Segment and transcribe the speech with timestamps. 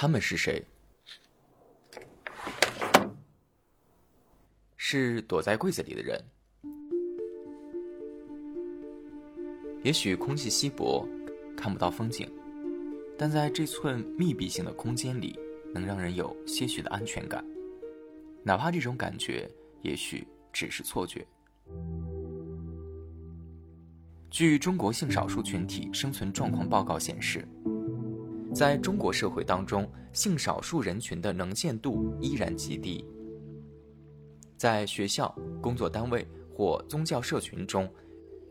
[0.00, 0.64] 他们是谁？
[4.78, 6.18] 是躲在柜子里的人。
[9.82, 11.06] 也许空气稀薄，
[11.54, 12.26] 看不到风景，
[13.18, 15.38] 但在这寸密闭性的空间里，
[15.74, 17.44] 能让人有些许的安全感，
[18.42, 19.46] 哪怕这种感觉
[19.82, 21.26] 也许只是错觉。
[24.30, 27.46] 据中国性少数群体生存状况报告显示，
[28.54, 33.04] 在中国社会当中，性少数人群的能见度依然极低。
[34.56, 37.88] 在学校、工作单位或宗教社群中，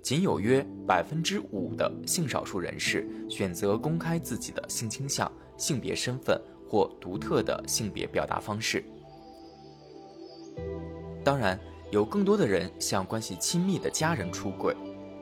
[0.01, 8.83] 仅有约百分之五的性少数人士选择公开自己的性倾向、性别身份或独特的性别表达方式。
[11.23, 11.59] 当然，
[11.91, 14.75] 有更多的人向关系亲密的家人出轨。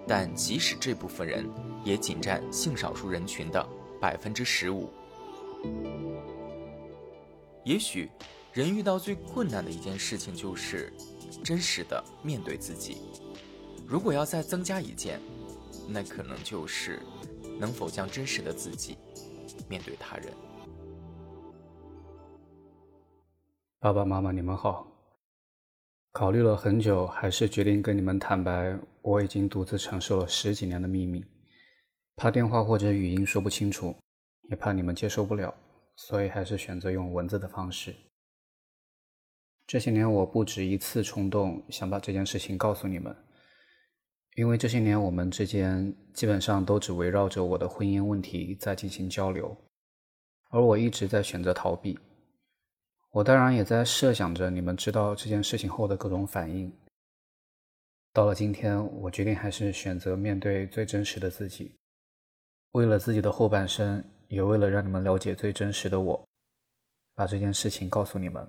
[0.10, 1.46] 但即使这部分人，
[1.84, 3.68] 也仅占性少数人群的
[4.00, 4.90] 百分之十五。
[7.64, 8.10] 也许，
[8.54, 10.92] 人遇到最困难的一件事情就是
[11.44, 12.98] 真实的面对自己。
[13.86, 15.20] 如果要再增加一件，
[15.88, 17.02] 那可能就是
[17.60, 18.98] 能否将真实的自己
[19.70, 20.34] 面对他人。
[23.80, 24.88] 爸爸妈妈，你们好。
[26.14, 31.24] 考虑了很久，还是决定跟你们坦白，我已经独自承受了十几年的秘密。
[32.18, 33.96] 怕电话或者语音说不清楚，
[34.50, 35.54] 也怕你们接受不了，
[35.96, 37.96] 所以还是选择用文字的方式。
[39.68, 43.16] 这些年，我不止一次冲动想把这件事情告诉你们，
[44.36, 49.56] 因为这些年我们之间基本上都只围绕着我的婚姻问题在进行交流，
[50.50, 52.00] 而我一直在选择逃避。
[53.12, 56.76] 我当然也在设想着你们知道这件事情后的各种反应。
[58.12, 61.76] 到了今天，我决定还是选择面对最真实的自己。
[62.74, 66.24] 为了自己的后半生，也为了让你们了解最真实的我，
[67.16, 68.48] 把这件事情告诉你们。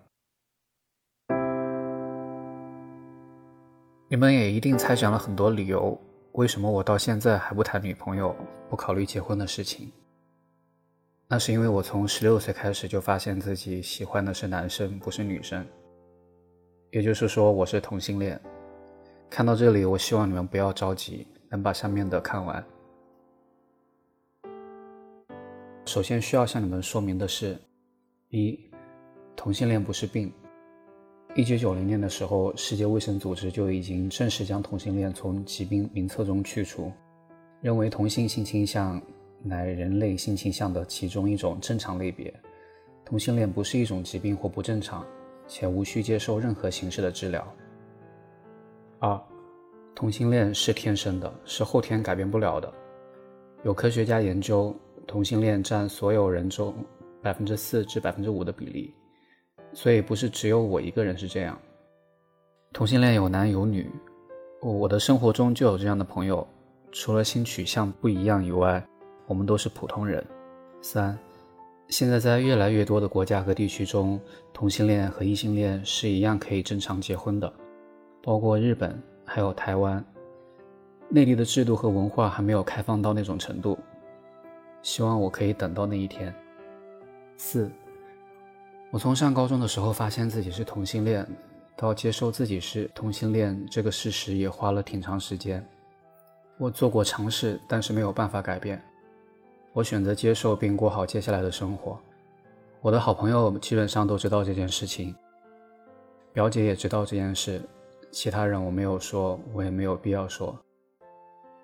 [4.09, 5.99] 你们也一定猜想了很多理由，
[6.33, 8.35] 为什么我到现在还不谈女朋友，
[8.69, 9.91] 不考虑结婚的事情。
[11.29, 15.65] 那是因为我从十六岁开始就发现自己喜欢的是男生，不是女生。
[16.91, 18.41] 也就是说，我是同性恋。
[19.29, 22.65] 看到这里，我希望你们不要着急，能把下面的看完。
[25.89, 27.59] 首先需要向你们说明的是：
[28.29, 28.61] 一，
[29.35, 30.31] 同性恋不是病。
[31.35, 36.93] 一九九零年的时候，世界卫生组织就已经正式将同性恋从疾病名册中去除，
[37.63, 39.01] 认为同性性倾向。
[39.41, 42.35] 乃人类性倾向的其中一种正常类别，
[43.05, 45.07] 同性恋不是一种疾病或不正常，
[45.47, 47.47] 且无需接受任何形式的治疗。
[48.99, 49.19] 二，
[49.95, 52.71] 同性恋是天生的，是后天改变不了的。
[53.63, 54.75] 有科学家研究，
[55.09, 56.75] 同性恋占所有人中
[57.23, 58.95] 百分之四至百分之五的比例，
[59.73, 61.59] 所以不是只有我一个人是这样。
[62.75, 63.91] 同性恋有男有女，
[64.61, 66.47] 我的生活中就有这样的朋友，
[66.93, 68.87] 除了性取向不一样以外。
[69.27, 70.25] 我们都是普通人。
[70.81, 71.19] 三，
[71.89, 74.19] 现在在越来越多的国家和地区中，
[74.55, 77.53] 同性恋和异性恋是一样可以正常结婚的，
[78.23, 80.03] 包括日本，还有台湾。
[81.11, 83.79] 内地的制度和文化还没有开放到那种程度，
[84.83, 86.35] 希望我可以等到那一天。
[87.37, 87.71] 四，
[88.91, 91.27] 我从上高中的时候发现自己是同性恋，
[91.77, 95.65] 到接受自己是同性恋这个事实也花了挺长时间。
[96.57, 98.83] 我做过尝试，但是没有办法改变。
[99.73, 101.97] 我选择接受并过好接下来的生活。
[102.81, 105.15] 我的好朋友基本上都知道这件事情，
[106.33, 107.63] 表姐也知道这件事，
[108.11, 110.59] 其他人我没有说，我也没有必要说。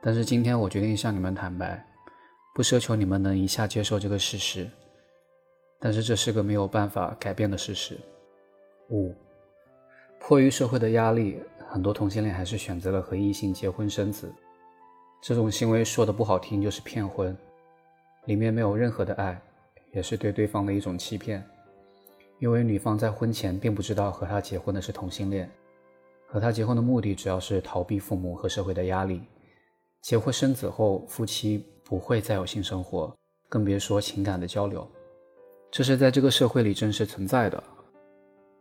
[0.01, 1.85] 但是今天我决定向你们坦白，
[2.55, 4.71] 不奢求你们能一下接受这个事实，
[5.81, 7.99] 但是这是个没有办法改变的事实。
[8.91, 9.13] 五，
[10.21, 14.33] 迫于社会的压力，很多同性恋还是选择了和异性结婚生子。
[15.21, 17.37] 这种行为说的不好听就是骗婚。
[18.27, 19.37] 里面没有任何的爱，
[19.93, 21.45] 也是对对方的一种欺骗，
[22.39, 25.51] 因为女方在婚前并不知道和他结婚的是同性恋，
[26.29, 29.21] 和他结婚的目的主要是逃避父母和社会的压力。
[30.01, 33.15] 结婚生子后，夫妻不会再有性生活，
[33.49, 34.91] 更别说情感的交流，
[35.71, 37.63] 这是在这个社会里真实存在的。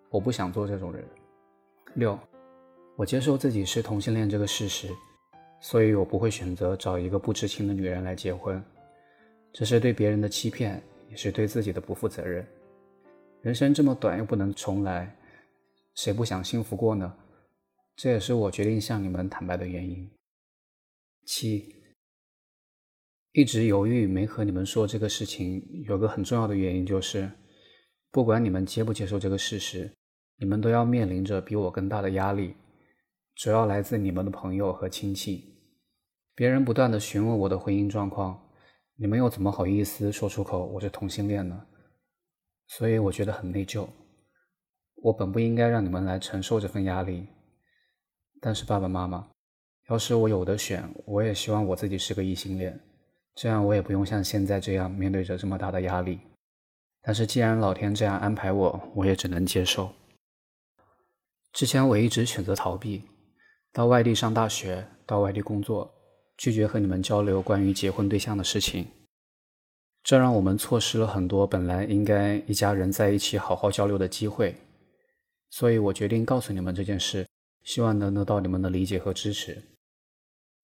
[0.10, 1.04] 我不想做这种人。
[1.96, 2.20] 六，
[2.96, 4.90] 我接受自己是同性恋这个事实，
[5.62, 8.64] 所以我不会选择找一个不知情的女人来结婚。
[9.52, 12.46] 这是对别人的欺骗，也是对自己的不负责任。
[13.42, 15.16] 人生这么短，又不能重来，
[15.96, 17.14] 谁不想幸福过呢？
[17.96, 20.10] 这也是我决定向你们坦白的原因。
[21.26, 21.76] 七，
[23.34, 27.32] 一直犹豫没和你们说这个事情，有个很重要的原因就是，
[28.12, 29.92] 不管你们接不接受这个事实，
[30.38, 32.54] 你们都要面临着比我更大的压力，
[33.34, 35.52] 主要来自你们的朋友和亲戚。
[36.36, 38.40] 别人不断的询问我的婚姻状况，
[38.98, 41.66] 你们又怎么好意思说出口我是同性恋呢？
[42.68, 43.88] 所以我觉得很内疚。
[44.98, 47.28] 我本不应该让你们来承受这份压力，
[48.40, 49.28] 但是爸爸妈妈，
[49.90, 52.80] 要是我有的选，我也希望我自己是个异性恋，
[53.36, 56.20] 这样我也不用像现在这样面对着这么大的压力。
[57.02, 59.92] 但是既然老天这样安排我，我也只能接受。
[61.52, 63.04] 之前我一直选择逃避，
[63.72, 65.94] 到外地上大学，到外地工作。
[66.36, 68.88] 拒绝和你们交流关于结婚对象的事情，
[70.04, 74.56] 这让我们错失了很多本来应该一家人在一起好好交流的机会。
[75.52, 77.28] 所以我决定告诉你们这件事，
[77.62, 79.62] 希望能得到你们的理解和支持。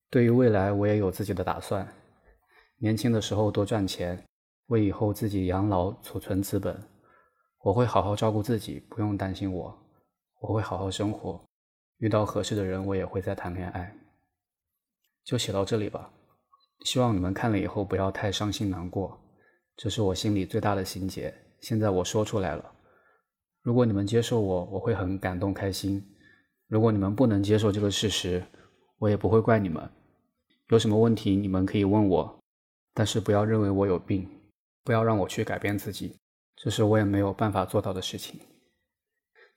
[0.10, 1.88] 对于未来，我也有自己的打算。
[2.82, 4.24] 年轻的时候多赚钱，
[4.68, 6.82] 为以后自己养老储存资本。
[7.62, 9.78] 我会好好照顾自己，不用担心我。
[10.40, 11.44] 我会好好生活，
[11.98, 13.94] 遇到合适的人，我也会再谈恋爱。
[15.26, 16.10] 就写到这里吧，
[16.86, 19.20] 希望你们看了以后不要太伤心难过，
[19.76, 21.34] 这是我心里最大的心结。
[21.60, 22.64] 现在我说出来了，
[23.62, 26.02] 如果你们接受我，我会很感动开心；
[26.70, 28.42] 如果你们不能接受这个事实，
[29.00, 29.92] 我也不会怪你们。
[30.70, 32.39] 有什么问题你们可以问我，
[32.94, 34.30] 但是不要认为我有病，
[34.84, 36.18] 不要让我去改变自己，
[36.56, 38.40] 这是我也没有办法做到的事情。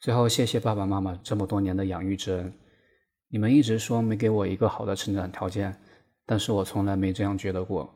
[0.00, 2.52] 最后，谢谢爸爸妈妈这么多年的养育之恩。
[3.28, 5.74] 你们一直说没给我一个好的成长条件，
[6.26, 7.88] 但是我从来没这样觉得过，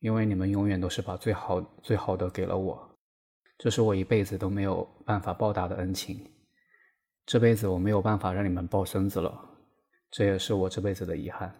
[0.00, 2.98] 因为你们永远都是把最好最好的给了我，
[3.58, 6.18] 这是我一辈子都没有办法报答的恩情。
[7.24, 9.40] 这辈子我没有办法让你们抱孙子了，
[10.10, 11.54] 这也是我这辈子的遗憾。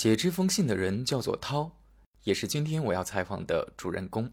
[0.00, 1.72] 写这封信的人叫做涛，
[2.22, 4.30] 也是今天我要采访的主人公。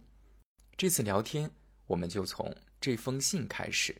[0.78, 1.50] 这次聊天，
[1.88, 3.96] 我们就从这封信开始。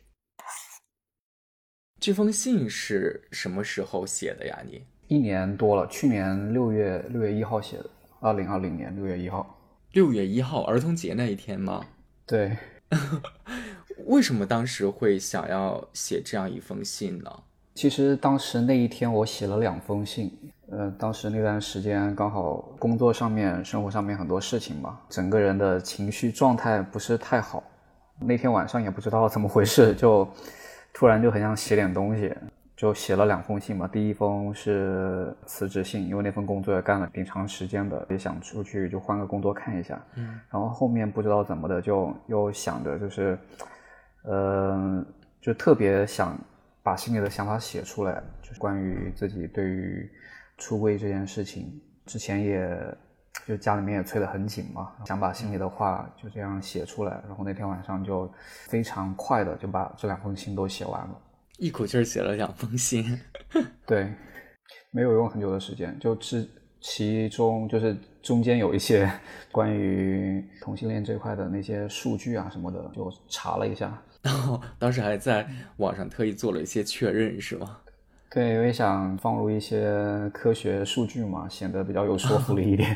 [1.98, 4.62] 这封信是什么时候写的呀？
[4.64, 7.90] 你一年多了，去年六月六月一号写的，
[8.20, 9.58] 二零二零年六月一号，
[9.90, 11.84] 六月一号儿童节那一天吗？
[12.24, 12.56] 对。
[14.06, 17.42] 为什么当时会想要写这样一封信呢？
[17.74, 27.62] 其实当时那一天我写了两封信，呃，当时那段时间刚好工作上面、生活上面很多事情嘛，整个人的情绪状态不是太好。
[28.20, 30.28] 那天晚上也不知道怎么回事，就。
[30.98, 32.34] 突然就很想写点东西，
[32.74, 33.86] 就写了两封信嘛。
[33.86, 40.02] 第一封是辞职信，因为那份工作也干了挺长时间的，也想出去就换个工作看一下。
[40.14, 43.38] 嗯，然后后面不知道怎么的，就又想着就是，
[44.22, 45.04] 呃，
[45.38, 46.34] 就特别想
[46.82, 50.10] 把心里的想法写出来，就是关于自己对于
[50.58, 52.96] 出柜这件事情，之前也。
[53.46, 58.28] 就家里面也催得很紧嘛，想把心里的话就这样写出来，然后那天晚上就
[58.64, 61.20] 非常快的就把这两封信都写完了，
[61.58, 63.20] 一口气儿写了两封信，
[63.86, 64.12] 对，
[64.90, 66.48] 没有用很久的时间，就是
[66.80, 69.08] 其中就是中间有一些
[69.52, 77.78] 关于同性恋这块的那些数据啊什么的，就查了一下，然后当时还在网上特意做了一些确认，是吗？
[78.36, 79.90] 对，因为想放入一些
[80.28, 82.94] 科学数据嘛，显得比较有说服力一点。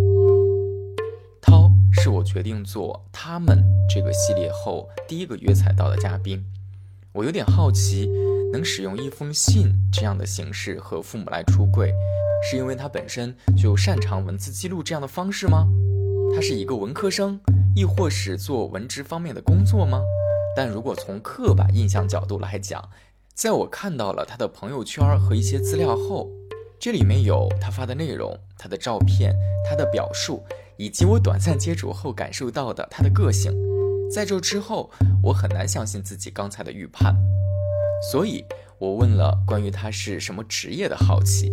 [1.40, 6.44] 涛是我决定做他们这个系列后第一个约采到的嘉宾。
[7.14, 8.10] 我有点好奇，
[8.52, 11.90] 能使用一封信这样的形式和父母来出柜，
[12.42, 15.66] 是因为他本身就擅长文字记录这样的方式吗？
[16.34, 17.40] 他是一个文科生，
[17.74, 20.02] 亦或是做文职方面的工作吗？
[20.54, 22.86] 但如果从刻板印象角度来讲，
[23.36, 26.30] 在我看到了他的朋友圈和一些资料后，
[26.80, 29.36] 这里面有他发的内容、他的照片、
[29.68, 30.42] 他的表述。
[30.78, 33.50] 以及我短暂接触后感受到的他的个性，
[34.10, 34.90] 在这之后，
[35.22, 37.14] 我很难相信自己刚才的预判，
[38.10, 38.44] 所以
[38.78, 41.50] 我问了关于他是什么职业的好奇。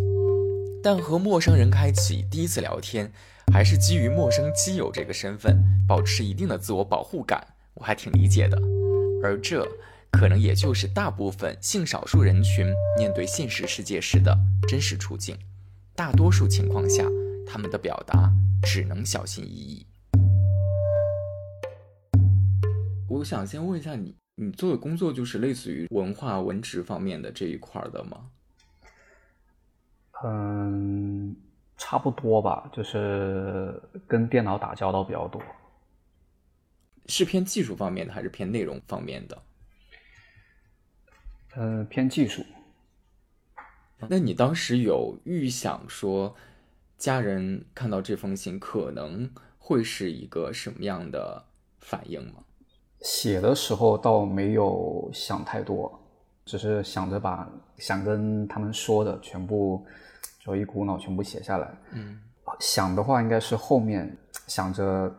[0.82, 3.14] 但和陌生人开启第一次聊天，
[3.54, 8.58] 还是基于陌生基友这个身份，保持一定的自我保护感，我还挺理解的。
[9.24, 9.66] 而这
[10.14, 12.66] 可能也就是大部分性少数人群
[12.98, 15.38] 面对现实世界时的真实处境。
[15.96, 17.04] 大多数情况下，
[17.46, 18.32] 他们的表达。
[18.66, 19.86] 只能小心翼翼。
[23.10, 28.30] 我想先问一下你，你做的工作就是类似于文化文职方面的这一块的吗？
[30.24, 31.36] 嗯，
[31.76, 35.42] 差不多吧，就是跟电脑打交道比较多。
[37.08, 39.38] 是偏技术方面的还是偏内容方面的？
[41.56, 42.44] 嗯，偏技术。
[44.10, 46.36] 那你当时有预想说？
[46.96, 49.30] 家人看到这封信可能
[49.60, 51.44] 会是一个什么样的
[51.82, 52.36] 反应吗？
[53.02, 56.00] 写的时候倒没有想太多，
[56.46, 59.86] 只是想着把想跟他们说的全部
[60.40, 61.76] 就一股脑全部写下来。
[61.92, 62.22] 嗯，
[62.62, 64.16] 想的话应该是后面
[64.48, 65.14] 想着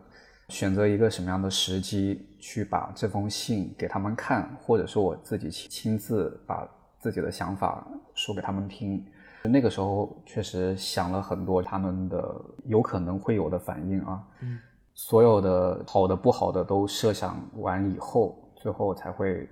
[0.48, 6.68] 选择一个什么样的时机去把这封信给他们看，或者是我自己亲亲自把
[7.00, 9.02] 自己的想法说给他们听。
[9.44, 14.22] 那个时候确实想了很多他们的有可能会有的反应啊。
[14.40, 14.58] 嗯。
[14.92, 19.48] 所有的好的、不好的都设想完以后，最后才会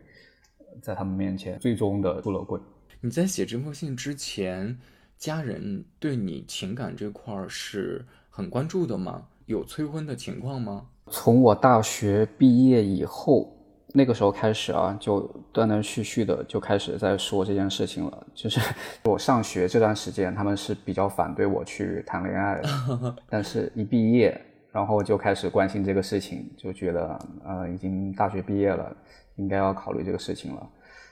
[0.82, 2.61] 在他们面前最终的出了柜。
[3.00, 4.78] 你在写这封信之前，
[5.16, 9.26] 家人对你情感这块是很关注的吗？
[9.46, 10.87] 有催婚的情况吗？
[11.11, 13.56] 从我大学毕业以后，
[13.92, 15.20] 那个时候开始啊，就
[15.52, 18.26] 断断续续的就开始在说这件事情了。
[18.34, 18.61] 就是
[19.04, 24.40] 我上学这段时间，他们是比较反对我去谈恋爱的， 但是一毕业。
[24.72, 28.96] 然后就开始关心这个事情，就觉得呃已经大学毕业了，
[29.37, 30.66] 应该要考虑这个事情了。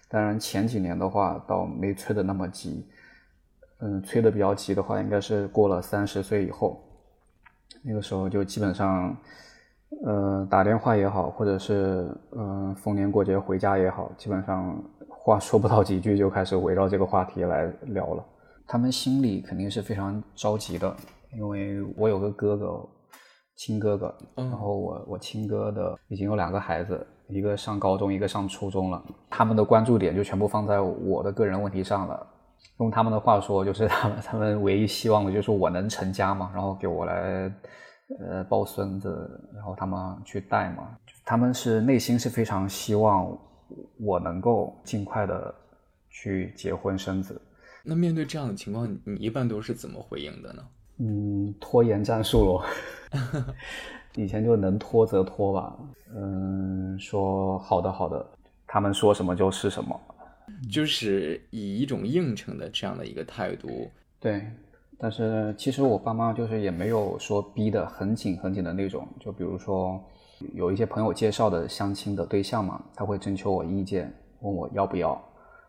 [0.09, 2.87] 当然前几年的话倒没催得那么急，
[3.81, 6.83] 嗯，催得比较急的话应该是过了三十岁以后，
[7.83, 9.17] 那个时候就基本上，
[10.07, 18.25] 呃打电话也好，或者是嗯逢年过节回家也好，基本上话说不到几句就开始围绕这个话题来聊了。
[18.67, 20.95] 他们心里肯定是非常着急的，
[21.37, 22.89] 因为我有个哥哥。
[23.57, 29.05] 亲哥哥，然后我我亲哥的已经有两个孩子，一个上高中，一个上初中了。
[29.29, 32.27] 他们的关注点就全部放在我的个人问题上了。
[32.79, 37.53] 用他们的话说，就是他们他们唯一希望的就是我能成家嘛，然后给我来
[38.21, 40.97] 呃抱孙子，然后他们去带嘛。
[41.25, 43.37] 他们是内心是非常希望
[43.99, 45.55] 我能够尽快的
[46.09, 47.41] 去结婚生子。
[47.85, 50.63] 那面对这样的情况，你一般都是怎么回应的呢？
[50.99, 52.65] 嗯，拖延战术咯。
[54.17, 55.77] 以前就能拖则拖吧。
[56.15, 58.27] 嗯，说好的好的，
[58.67, 59.99] 他们说什么就是什么，
[60.69, 63.91] 就是以一种应承的这样的一个态度。
[64.19, 64.43] 对，
[64.99, 69.07] 但是其实我爸妈就是也没有说逼得很紧很紧的那种。
[69.19, 70.03] 就比如说
[70.55, 75.21] 有一些朋友介绍的相亲的对象嘛，他会征求我意见，问我要不要。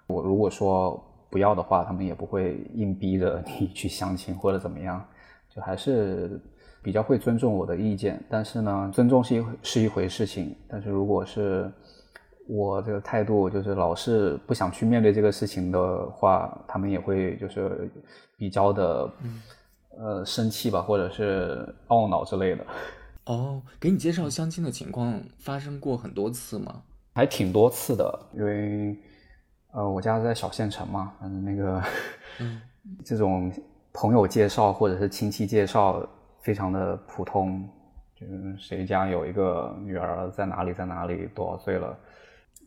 [0.07, 5.05] 我如果说不要的话，他们也不会硬逼着你 去相亲或者怎么样。
[5.53, 6.41] 就还是
[6.81, 11.71] 比较会尊重我的意见，但是呢，尊重是一是一回事情，但是如果是
[12.53, 17.89] 我这个态度就是老是不想去面对这个事情的话，他们也会就是
[18.37, 19.09] 比较的
[19.97, 22.65] 呃生气吧，或者是懊恼之类的。
[23.25, 26.81] 哦，给你介绍相亲的情况发生过很多次吗？
[27.13, 28.97] 还挺多次的，因为
[29.71, 31.81] 呃我家在小县城嘛，嗯那个
[33.05, 33.51] 这种。
[33.93, 36.01] 朋友介绍或者是亲戚介绍，
[36.39, 37.67] 非常的普通，
[38.15, 41.99] 就是谁家有一个女儿在哪里在哪里多少岁了，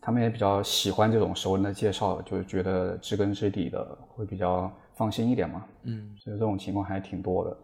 [0.05, 5.65] 他们也比较喜欢这种熟人的介绍，就觉得知根知底的会比较放心一点嘛。
[5.81, 7.57] 嗯，所以这种情况还挺多的。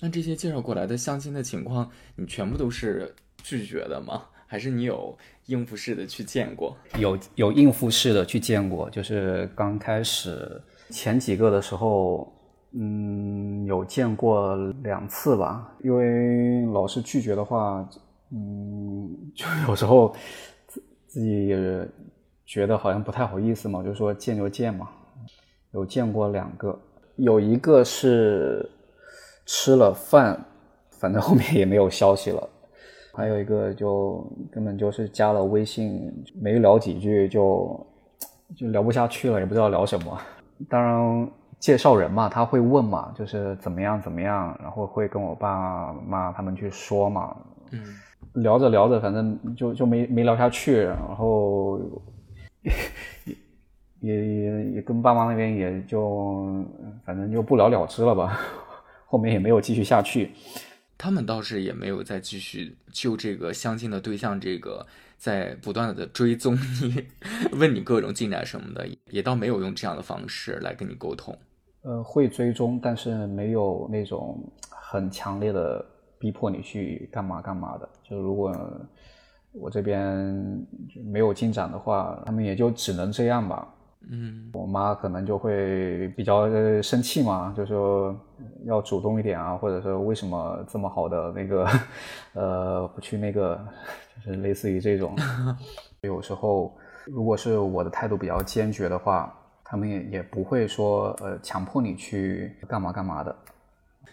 [0.00, 4.24] 那这些介绍过来的相亲的情况，你全部都是拒绝的吗？
[4.46, 6.76] 还是你有应付式的去见过？
[6.98, 12.30] 有有应付式的去见过，就是刚开始前几个的时候。
[12.78, 17.88] 嗯，有见过两次吧，因为老是拒绝的话，
[18.30, 20.14] 嗯，就有时候
[21.06, 21.88] 自自己也
[22.44, 24.86] 觉得好像不太好意思嘛，就说见就见嘛。
[25.72, 26.78] 有见过两个，
[27.16, 28.68] 有一个是
[29.46, 30.38] 吃了饭，
[30.90, 32.46] 反正后面也没有消息了；
[33.14, 37.86] 还有一个就根本就是加了微信，没聊几句就
[38.54, 40.20] 就聊不下去了，也不知道聊什么。
[40.68, 41.30] 当然。
[41.58, 47.34] 介绍人嘛，他会问嘛，就是怎么样怎么样，然后会跟我爸妈他们去说嘛。
[47.70, 47.82] 嗯，
[48.36, 51.80] 聊着聊着，反正就就没没聊下去，然后
[52.62, 52.72] 也
[54.00, 56.64] 也也也跟爸妈那边也就
[57.04, 58.38] 反正就不了了之了吧，
[59.06, 60.32] 后面也没有继续下去。
[60.98, 64.86] 他们倒是也没有再继续就这个相亲的对象这个
[65.18, 67.04] 在不断的追踪你，
[67.58, 71.36] 问你各种进展什么的，也倒没有用这样的方式来跟你沟通。
[71.82, 75.84] 呃，会追踪，但是没有那种很强烈的
[76.18, 77.88] 逼迫你去干嘛干嘛的。
[78.02, 78.54] 就如果
[79.52, 80.66] 我这边
[81.04, 83.66] 没有进展的话，他们也就只能这样吧。
[84.08, 86.48] 嗯，我妈可能就会比较
[86.82, 88.14] 生气嘛，就说
[88.64, 91.68] 要主动一点啊，或者说为什么这么好的那个，
[92.34, 93.58] 呃，不去那个，
[94.24, 95.16] 就是类似于这种。
[96.02, 99.32] 有时候，如果是我的态度比较坚决的话。
[99.68, 103.34] 他们也也不会说，呃，强迫你去干嘛干嘛的，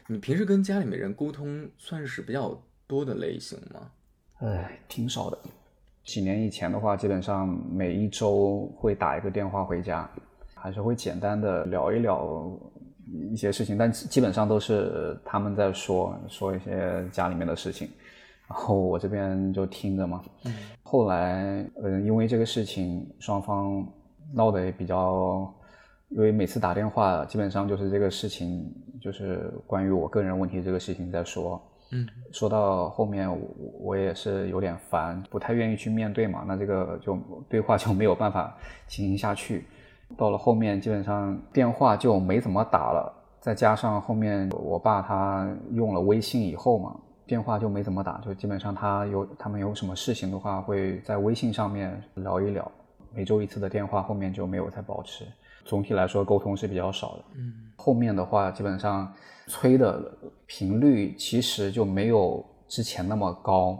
[0.08, 2.58] 你平时跟家里面人沟通算是比较
[2.88, 3.92] 多的类型吗？
[4.40, 5.38] 哎，挺少的。
[6.04, 10.10] 几年以前的话，基本上每一周会打一个电话回家，
[10.54, 12.52] 还是会简单的聊一聊
[13.32, 17.90] 一些事情，但基本上都是他们在说说一些家里面的事情，
[18.50, 20.22] 然后我这边就听着嘛。
[20.44, 20.54] 嗯。
[20.82, 23.88] 后来，嗯，因为这个事情，双方
[24.34, 25.54] 闹得也比较，
[26.16, 31.62] 因为每次打电话，基本上就是这个事情，就是关于我个人问题这个事情在说。
[31.92, 33.38] 嗯，说到后面，我
[33.80, 36.44] 我也是有点烦，不太愿意去面对嘛。
[36.48, 37.18] 那这个就
[37.50, 38.56] 对话就没有办法
[38.88, 39.66] 进行下去。
[40.18, 43.14] 到了后面，基本上电话就没怎么打了。
[43.40, 46.96] 再加上后面我爸他用了微信以后嘛，
[47.28, 48.20] 电话就没怎么打。
[48.20, 52.72] 就基本上他有他们有什么事情的话，会在微信上面聊一聊。
[53.14, 55.26] 每周一次的电话，后面就没有再保持。
[55.66, 57.24] 总体来说，沟通是比较少的。
[57.36, 59.14] 嗯，后面的话，基本上。
[59.48, 60.02] 催的
[60.46, 63.78] 频率其实就没有之前那么高，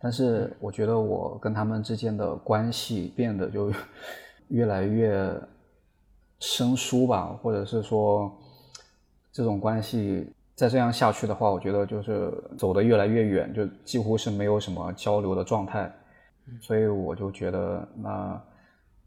[0.00, 3.72] 但是我觉得我跟他们之间的关系变得就
[4.48, 5.32] 越来越
[6.40, 8.36] 生疏吧，或者是说
[9.30, 15.88] 这种关系再这样下去的话，我觉得就是走得越来越远，就几乎是没有什么交流的状态，
[16.60, 18.42] 所以我就觉得那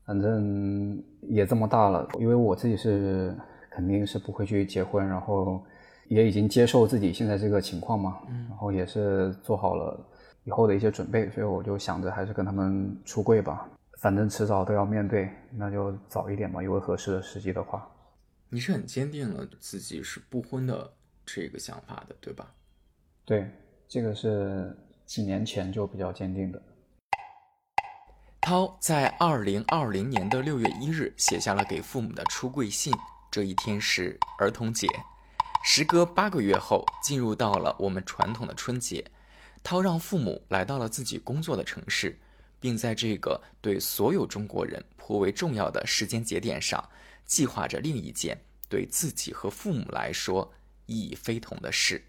[0.08, 3.38] 反正也这么大了，因为我自己是。
[3.70, 5.64] 肯定是不会去结婚，然后
[6.08, 8.18] 也已经接受自己现在这个情况嘛，
[8.50, 10.04] 然后也是做好了
[10.46, 17.88] 以后的一些准备，所以我就想着还是跟他们出柜吧，反正迟早都要面对，那就早一点吧，有个合适的时机的话。
[18.50, 20.90] 你是很坚定了自己是不婚的
[21.24, 22.52] 这个想法的，对吧？
[23.26, 23.48] 对，
[23.88, 26.60] 这个是几年前就比较坚定的。
[28.48, 32.94] 涛在二零二零年的六月一日写下了给父母的出柜信。
[33.30, 34.88] 这一天是儿童节，
[35.66, 39.04] 时隔八个月后，进入到了我们传统的春节。
[39.62, 42.18] 涛让父母来到了自己工作的城市，
[42.58, 46.82] 并在这个对所有中国人颇为重要的时间节点上，
[47.26, 50.50] 计划着另一件对自己和父母来说
[50.86, 52.02] 意义非同的事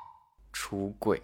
[0.50, 1.22] ——出柜。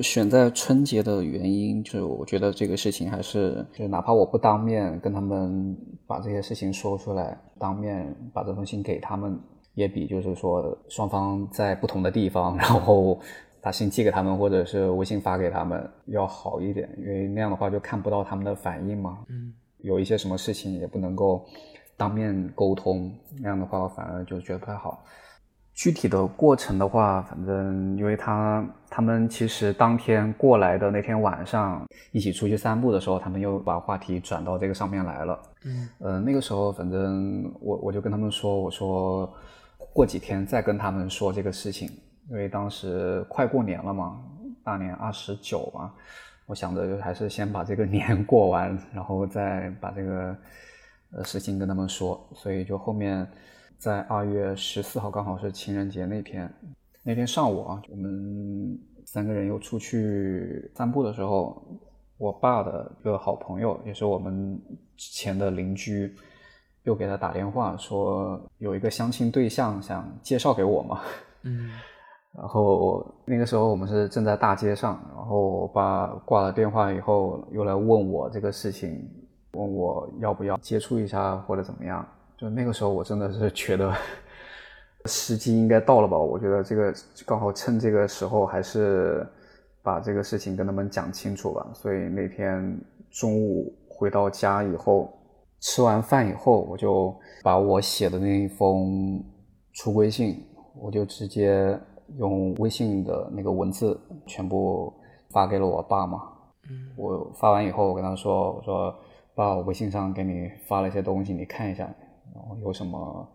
[0.00, 5.76] 选在春节的原因，就是我觉得这个事情还是，就是哪怕我不当面跟他们
[6.06, 9.36] 把这些事情说出来，当面把这封信给他们，
[9.74, 13.18] 也比就是说双方在不同的地方， 然后
[13.60, 19.18] 把信寄给他们，或者是微信发给他们要好一点，因为那样的话就看不到他们的反应嘛。
[19.28, 21.44] 嗯，有一些什么事情也不能够
[21.96, 25.02] 当面沟通，那样的话反而就觉得不太好。
[25.72, 35.40] 具体的过程的话，反正因为他他们其实当天过来的那天晚上一起出去散步的时候，他们又把话题转到这个上面来了。
[35.64, 39.32] 嗯，呃，那个时候反正我我就跟他们说，我说
[39.92, 41.88] 过几天再跟他们说这个事情，
[42.28, 44.20] 因为当时快过年了嘛，
[44.62, 45.92] 大年二十九嘛，
[46.44, 50.36] 我想着就还是先把这个年 过完，然后再把这个
[51.12, 53.26] 呃事情跟他们说，所以就后面。
[53.80, 56.52] 在二月十四号，刚好是情人节那天。
[57.02, 61.64] 那天上午啊，我们三个人又出去散步的时候，
[62.18, 64.60] 我爸的一个好朋友，也是我们
[64.98, 66.14] 之前的邻居，
[66.82, 71.00] 又给他打电话说有一个相亲对象想介绍给我嘛。
[71.44, 71.70] 嗯。
[72.36, 79.08] 然后那个时候我们是正在大街上，然后我爸挂了电话以后，又来问我这个事情，
[79.52, 82.06] 问我要不要接触一下或者怎么样。
[82.40, 83.94] 就那个时候，我真的是觉得
[85.04, 86.16] 时机应该到了吧？
[86.16, 86.90] 我觉得这个
[87.26, 89.28] 刚好趁这个时候，还是
[89.82, 91.70] 把这个事情跟他们讲清楚吧。
[91.74, 95.12] 所以那天中午回到家以后，
[95.60, 99.22] 吃完饭以后，我就把我写的那一封
[99.74, 100.42] 出规信，
[100.80, 101.78] 我就直接
[102.16, 104.90] 用微信的那个文字全部
[105.30, 106.22] 发给了我爸嘛。
[106.70, 108.94] 嗯，我发完以后，我跟他说：“我说
[109.34, 111.86] 爸，我微信上给你发了一些东西，你看一下。”
[112.34, 113.28] 然后有什么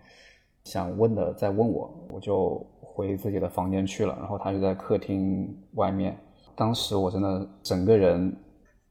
[0.63, 4.15] 想问的再问我，我就回自己的房间去了。
[4.17, 6.17] 然后他就在客厅外面。
[6.55, 8.33] 当时我真的整个人，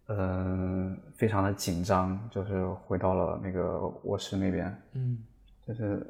[0.09, 5.19] 嗯，非常的紧张，就是回到了那个卧室那边，嗯，
[5.67, 6.07] 就是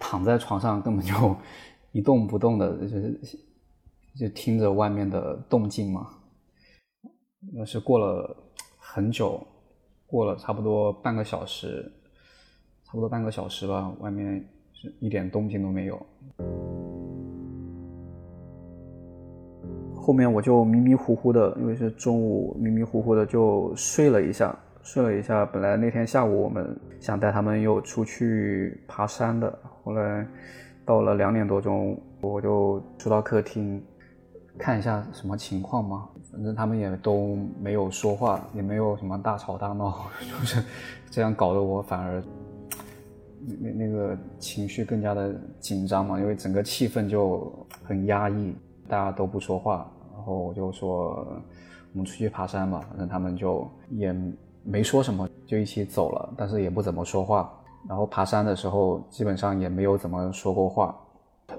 [0.00, 1.36] 躺在床上根本就
[1.92, 3.20] 一动不动的，就是
[4.18, 6.08] 就听着外面的动静嘛。
[7.54, 8.36] 那是过了
[8.76, 9.40] 很久，
[10.08, 11.92] 过了差不多半个小时。
[12.86, 14.40] 差不多半个小时吧，外面
[14.72, 16.00] 是一点动静都没有。
[19.94, 25.44] 后面我就迷迷糊糊的，因为是中午，迷迷糊糊的就睡了一下，睡了一下。
[25.46, 30.24] 本来那天下午我们想带他们又出去爬山的，后来
[30.84, 33.82] 到了两点多钟，我就出到客厅，
[34.56, 36.08] 看一下什么情况嘛。
[36.30, 40.62] 反正他们也都没有说话，也没有什么大吵大闹， 就是
[41.10, 42.22] 这样搞得我反而
[43.46, 47.52] 那那个情绪更加的紧张嘛，因为整个气氛就
[47.84, 48.54] 很压抑，
[48.88, 49.90] 大家都不说话。
[50.12, 51.26] 然后我就说
[51.92, 54.14] 我们出去爬山吧，反正他们就也
[54.64, 57.52] 没说什么，就一起走了，但是也不怎么说话。
[57.88, 60.94] 然后爬山的时候，基本上也没有怎么说过话。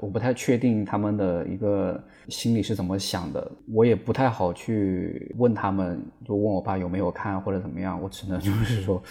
[0.02, 1.98] 我不太确定他们的一个
[2.28, 8.00] 心里是怎么想的，我也不太好去问他们，就问我爸有没有看或者怎么样。
[8.02, 9.02] 我只能就是说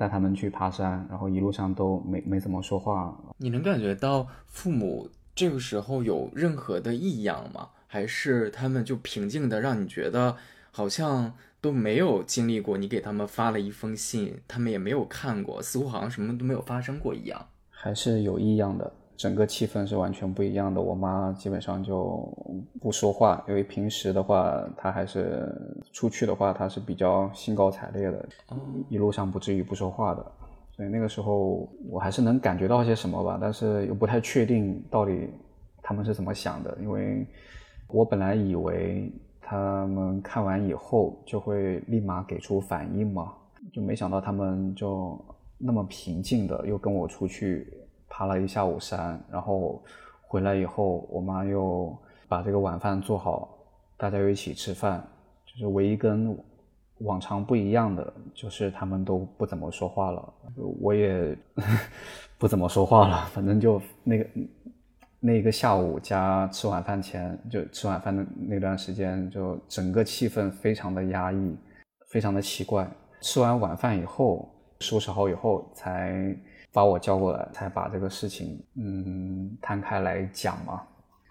[0.00, 3.14] 带他们去爬山，然后一路上都没没怎么说话。
[3.36, 7.68] 你能感觉到父母这个时候有任何的异样吗？
[7.86, 10.36] 还是他们就平静的让你觉得
[10.70, 11.34] 好像？
[11.62, 20.80] 都没有经历过，你给他们发了一封信，他们也没有看过，似乎好像什么都没有发生过一样，还是有异样的，整个气氛是完全不一样的。
[20.80, 22.26] 我妈基本上就
[22.80, 25.46] 不说话，因为平时的话，她还是
[25.92, 28.26] 出去的话，她是比较兴高采烈的，
[28.88, 30.24] 一路上不至于不说话的。
[30.74, 35.28] 所以那个时候我还是能感觉到些什么吧，但是又不太确定到底
[35.82, 37.26] 他们是怎么想的，因为
[37.88, 39.12] 我本来以为。
[39.52, 43.32] 他们看完以后就会立马给出反应嘛，
[43.72, 45.18] 就没想到他们就
[45.58, 47.66] 那么平静的又跟我出去
[48.10, 49.82] 爬了一下午山，然后
[50.20, 51.96] 回来以后，我妈又
[52.28, 53.48] 把这个晚饭做好，
[53.96, 55.02] 大家又一起吃饭。
[55.46, 56.36] 就是唯一跟
[56.98, 60.34] 往常不一样的，就是他们都不怎么说话了，
[60.80, 61.34] 我也
[62.36, 64.26] 不怎么说话了，反正就那个。
[65.22, 71.58] 那一个下午加吃晚饭前，就吃晚饭的那段时间，就整个气氛非常的压抑，
[72.08, 72.90] 非常的奇怪。
[73.20, 74.48] 吃完晚饭以后，
[74.80, 76.34] 收拾好以后，才
[76.72, 80.82] 把我叫过来，才把这个事情嗯摊开来讲嘛。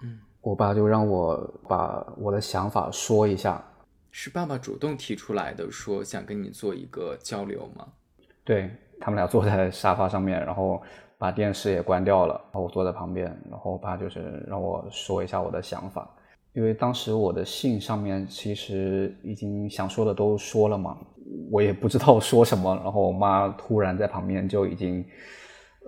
[0.03, 3.63] 嗯，我爸就让我把我的想法说一下。
[4.11, 7.87] 是爸爸主动提出来的，说想跟你做一个交流吗？
[8.43, 10.81] 对他们俩坐在沙发上面，然后。
[11.19, 16.09] 把电视也关掉了，然后我坐在旁边，然后我爸就是让我说一下我的想法，
[16.53, 20.97] 因为当时我的信上面其实已经想说的都说了嘛，
[21.51, 25.05] 我也不知道说什么，然后我妈突然在旁边就已经，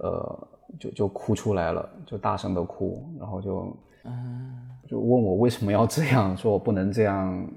[0.02, 0.48] 呃，
[0.80, 3.78] 就就哭出来了，就大声的哭，然后就，
[4.88, 7.48] 就问我为什么要这样，说我不能这样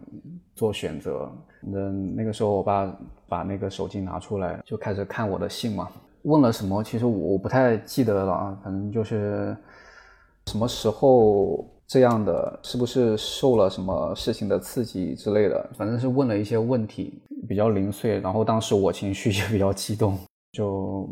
[0.54, 1.30] 做选择。
[1.60, 2.96] 那那个时候我爸
[3.28, 5.88] 把那个手机拿出来，就开始看我的信嘛。
[6.22, 6.82] 问了什么？
[6.82, 9.56] 其实我不太记得了啊，反正就是
[10.46, 15.70] 什么时候这样的，是不是受了什么事情的刺激之类的？
[15.76, 18.18] 反正是问了一些问题，比较零碎。
[18.20, 20.18] 然后当时我情绪也比较激动，
[20.52, 21.08] 就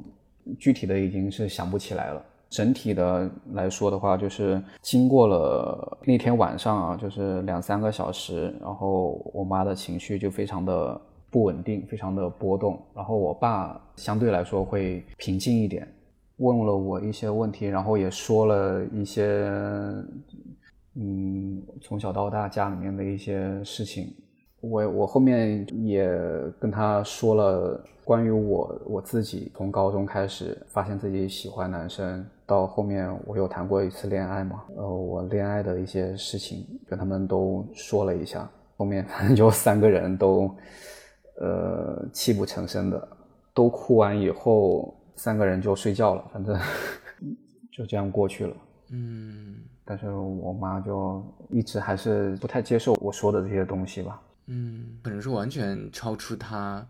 [0.58, 2.24] 具体的已经是想不起来了。
[2.50, 11.00] 整体的来说的话，就是经过了那天晚上啊，就是两三个小时，然后我妈的情绪就非常的。
[11.32, 12.78] 不稳定，非常的波动。
[12.94, 15.90] 然后我爸相对来说会平静一点，
[16.36, 19.50] 问了我一些问题，然后也说了一些，
[20.94, 24.14] 嗯，从小到大家里面的一些事情。
[24.60, 26.08] 我我后面也
[26.60, 38.48] 跟他说了关于我我自己从高中开始发现自己喜欢男生，到后面我有谈过一次恋爱嘛，呃，我恋爱的一些事情跟他们都说了一下。
[38.76, 40.54] 后面 反正就三个人都。
[41.40, 43.08] 呃，泣不成声的，
[43.52, 46.56] 都哭完以后，三个人就睡觉了，反正
[47.72, 48.54] 就这样过去了。
[48.90, 54.20] 嗯，但是我妈就一直还是不太接受我说的这些东西吧。
[54.46, 56.86] 嗯，可能是完全超出她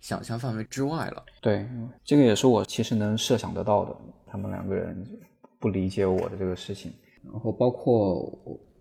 [0.00, 1.22] 想象范围之外了。
[1.40, 1.68] 对，
[2.04, 3.96] 这个也是我其实能设想得到的。
[4.26, 5.06] 他们两个人
[5.58, 6.92] 不理解我的这个事情，
[7.24, 8.30] 然后包括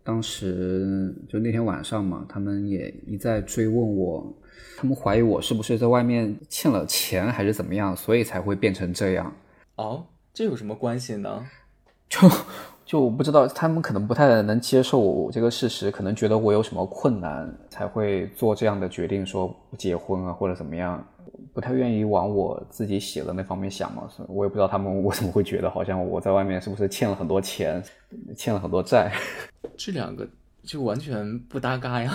[0.04, 4.34] 当时就那天晚上嘛，他们也一再追问我。
[4.78, 9.34] 他们怀疑我是不是在外面欠了钱，还是怎么样，所以才会变成这样。
[9.76, 11.46] 哦，这有什么关系呢？
[12.08, 12.20] 就
[12.86, 21.04] 就我不知道，他们可能不太能接受我这个事实，可能觉得我有什么困难，才会做这样的决定，说不结婚啊，或者怎么样，
[21.52, 24.08] 不太愿意往我自己写的那方面想嘛。
[24.28, 27.84] 我也不知道他们 为什么会觉得，好像我在外面是不是欠了很多钱，
[28.38, 29.12] 欠了很多债。
[29.76, 30.28] 这两个。
[30.64, 32.12] 就完全不搭嘎呀？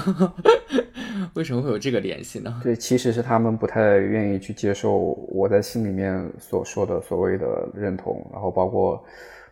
[1.35, 2.61] 为什么会有这个联系呢？
[2.65, 4.93] 对，其实是他们不太愿意去接受
[5.31, 9.01] 我在心里面所说的所谓的认同，然后包括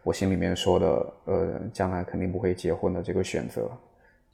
[0.09, 3.71] 我心里面说的，呃，将来肯定不会结婚的这个选择。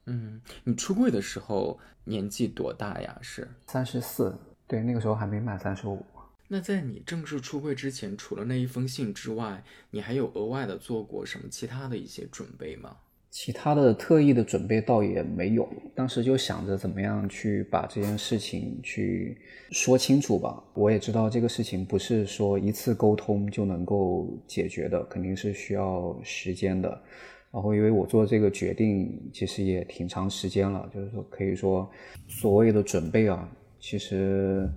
[0.06, 3.18] 嗯，你出柜的时候年纪多大呀？
[3.20, 4.38] 是三十四。
[4.68, 6.06] 对，那个时候还没满三十五。
[6.46, 12.96] 那在你正式出柜之前，除了那一封信之外，你还有额外的做过什么其他的一些准备吗？
[13.34, 19.36] 其他的特意的准备倒也没有，当时就想着怎么样去把这件事情去
[19.72, 20.62] 说清楚吧。
[20.72, 26.88] 我也知道这个事情不是说一次沟通就能够解决的，肯定是需要时间的。
[27.50, 31.90] 然后因为我做这个决定其实也挺长时间了，就是说可以说
[32.28, 34.70] 所谓的准备啊，其实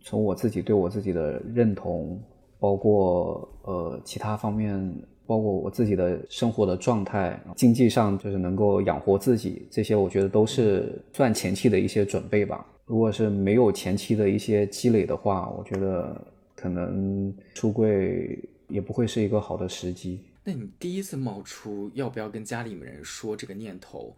[0.00, 2.18] 从我自己对我自己的认同，
[2.58, 4.82] 包括呃其他方面。
[5.28, 12.66] 包括我自己的生活的状态，经济上就是能够养活自己，这些我觉得都是算前期的一些准备吧。
[12.86, 16.18] 如果是没有前期的一些积累的话，我觉得
[16.56, 20.24] 可能出柜也不会是一个好的时机。
[20.42, 24.16] 那你第一次冒出要不要跟家里面人说这个念头，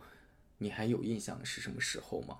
[0.58, 2.36] 你还有印象是什么时候吗？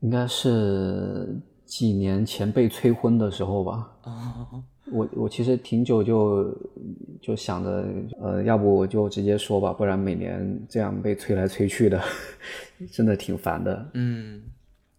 [0.00, 3.96] 应该是几年前被催婚的时候吧。
[4.02, 4.62] 啊。
[4.90, 6.52] 我我其实挺久就
[7.20, 7.84] 就想着，
[8.20, 12.02] 呃，要不我就直接说吧，不然每年这样被催来催去的，
[12.90, 13.90] 真的挺烦的。
[13.94, 14.42] 嗯，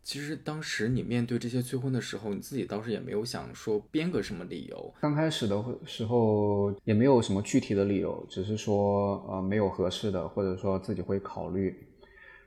[0.01, 4.93] 其实当时你面对这些催婚的时候，你自己倒是也没有想说编个什么理由。
[5.01, 11.75] 刚开始的时候也没有什么具体的理由，只是说呃没有合适的，或者说自己会考虑。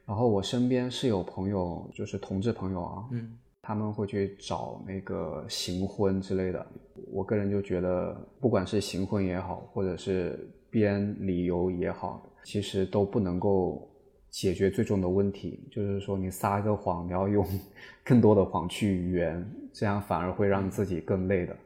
[0.06, 3.36] 然后我身边是有朋友，就是同志朋友啊，嗯。
[3.66, 6.64] 他们会去找那个行婚之类的，
[7.10, 10.38] 我个人就觉得，不管是行婚也好，或者是
[10.70, 13.90] 编理由也好，其实都不能够
[14.30, 15.68] 解决最终的问题。
[15.68, 17.44] 就是说，你撒个谎，你要用
[18.04, 21.56] 更多的谎去圆，这样反而会让自己更累的。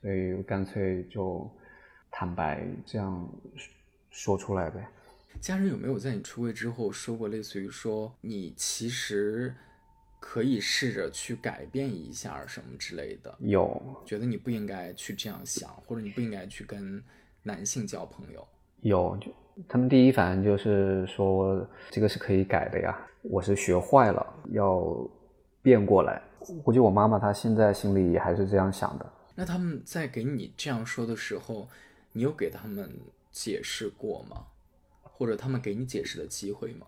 [0.00, 1.50] 所以干脆就
[2.08, 3.28] 坦白这样
[4.10, 4.88] 说出来呗。
[5.40, 9.52] 家人有没有在你出柜之后说过类似于说你其实？
[10.20, 13.34] 可以试着去改变一下什么之类的。
[13.40, 17.02] 有觉得你不应该去这样想，或者你不应该去跟
[17.42, 18.46] 男性交朋友。
[18.80, 19.32] 有，就
[19.68, 22.96] 他们第一反应就是说这个是可以改的呀。
[23.22, 24.84] 我是学坏了，要
[25.62, 26.22] 变过来。
[26.62, 29.12] 估计我妈妈她现在心里也还是这样想的。
[29.34, 31.68] 那他们在给你这样说的时候，
[32.12, 32.90] 你有给他们
[33.32, 34.46] 解释过吗？
[35.02, 36.86] 或者他们给你解释的机会吗？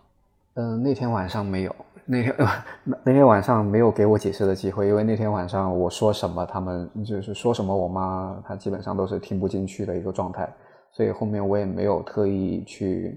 [0.54, 1.74] 嗯，那天晚上没有。
[2.10, 2.34] 那天
[3.04, 10.52] 那天晚上没有给我解释的机会，因为那天晚上我说什么，他们就是说什么，我妈她基本上都是听不进去的一个状态，
[10.90, 13.16] 所以后面我也没有特意去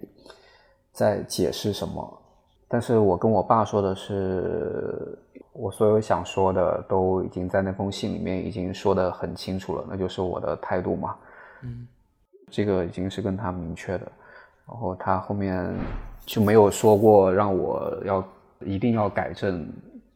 [0.92, 2.20] 再解释什么。
[2.68, 5.18] 但是我跟我爸说的是，
[5.54, 11.16] 我所有想说的都已经在那封信里面已经说的很清楚了，那就是我的态度嘛。
[11.64, 11.88] 嗯，
[12.52, 14.12] 这个已经是跟他明确的，
[14.68, 15.68] 然后他后面
[16.28, 18.24] 就没有说过让我要。
[18.66, 19.68] 一定要改正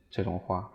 [0.10, 0.70] 这种话，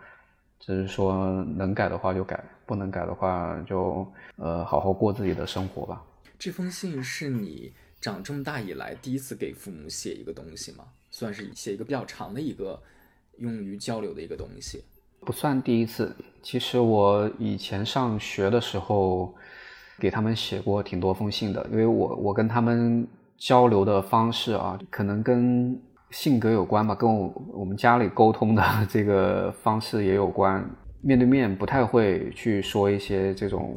[0.60, 4.06] 只是说能改的话就改，不能改的话就
[4.36, 6.02] 呃好好过自己的生活吧。
[6.38, 10.84] 这封信是你长这么大以来第一次给父母写一个东西吗？
[11.10, 12.80] 算是写一个比较长的一个
[13.38, 14.82] 用于交流的一个东西？
[15.20, 16.14] 不算第一次。
[16.42, 19.34] 其实我以前上学的时候
[19.98, 23.06] 给他们写过挺多封信的，因为我我跟他们
[23.36, 25.80] 交流的方式啊，可能跟。
[26.12, 30.64] 性格有关吧，跟我我们家里沟通的 这个方式也有关。
[31.00, 33.74] 面对面不太会去说一些这种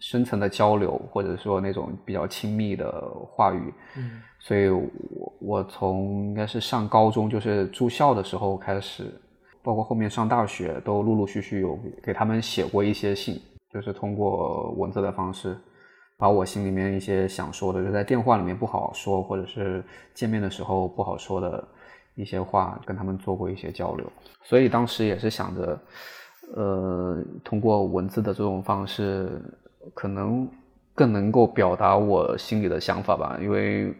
[0.00, 2.90] 深层的交流，或者说那种比较亲密的
[3.30, 3.72] 话语。
[3.96, 9.04] 嗯，所以我我从应该是上高中就是住校的时候开始，
[9.62, 13.40] 包括后面上大学都陆陆续续有给他们写过一些信，
[13.72, 15.56] 就是通过文字的方式。
[16.18, 21.66] 把我心里面一些想说的，就在电话里面不好说，或者是见面的时候不好说的
[22.16, 24.04] 一些话，跟他们做过一些交流。
[24.42, 25.80] 所以当时也是想着，
[26.56, 29.30] 呃，通过文字的这种方式，
[29.94, 30.48] 可能
[30.92, 33.38] 更能够表达我心里的想法吧。
[33.40, 33.94] 因为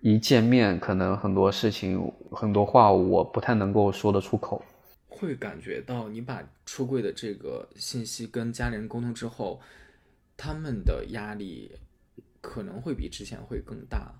[0.00, 4.62] 一见面，可能很多事情、很多话，我不太能够说得出口。
[5.10, 9.60] 会感觉到你把出柜的这个信息跟家里人沟通之后。
[10.36, 11.70] 他们的压力
[12.40, 14.12] 可能会比之前会更大，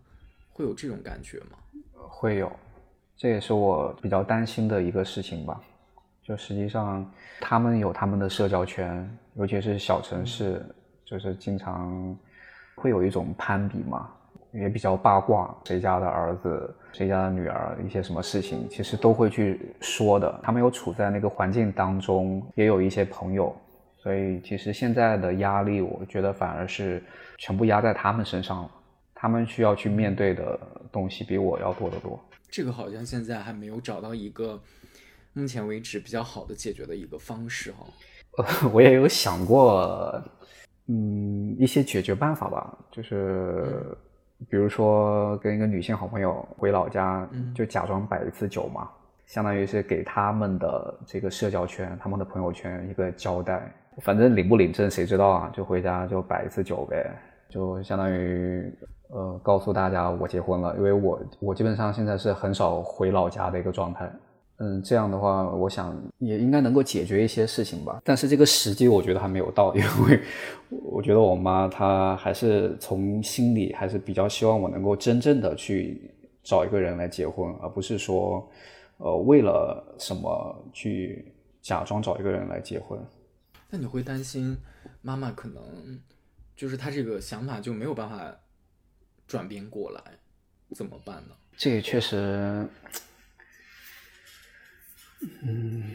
[0.52, 1.58] 会有这种感觉吗？
[1.94, 2.50] 会有，
[3.16, 5.60] 这也是我比较担心的一个事情吧。
[6.22, 7.04] 就实际上，
[7.40, 10.64] 他们有他们的社交圈，尤其是小城市，
[11.04, 12.16] 就是经常
[12.76, 14.08] 会有一种攀比嘛，
[14.52, 20.40] 也比较八卦，谁家的儿子，谁家的女儿，一些什么事情，其实都会去说的。
[20.44, 23.54] 他们有处在那个环境当中，也有一些朋友。
[24.02, 27.00] 所以，其实现在的压力，我觉得反而是
[27.38, 28.70] 全部压在他们身上了。
[29.14, 30.58] 他们需要去面对的
[30.90, 32.18] 东西比我要多得多。
[32.50, 34.60] 这个好像现在还没有找到一个
[35.34, 37.86] 目前为止比较好的解决的一个方式哈。
[38.74, 40.20] 我也有想过，
[40.88, 43.96] 嗯，一些解决办法吧，就是
[44.50, 48.90] 比如说跟一个女性好朋友回老家，就假装摆一次酒嘛，
[49.26, 53.72] 相当于是给他们的这个社交圈、他们的朋友圈一个交代。
[54.00, 55.50] 反正领不领证谁知道啊？
[55.54, 57.10] 就回家就摆一次酒呗，
[57.48, 58.72] 就相当于
[59.08, 64.10] 呃告诉大家我结婚了，因为我我基本上现在是很少回老家的一个状态。
[64.58, 68.00] 嗯，这样的话，我想也应该能够解决一些事情吧。
[68.04, 70.20] 但是这个时机我觉得还没有到，因为
[70.84, 78.48] 我觉得我妈她还是从心里还是比较希望我能够真正的去找一个人来结婚，而不是说
[78.98, 82.98] 呃为了什么去假装找一个人来结婚。
[83.74, 84.58] 那你会担心
[85.00, 85.98] 妈妈可能
[86.54, 88.36] 就是她这个想法就没有办法
[89.26, 90.02] 转变过来，
[90.74, 91.34] 怎么办呢？
[91.56, 92.68] 这也确实。
[95.42, 95.94] 嗯，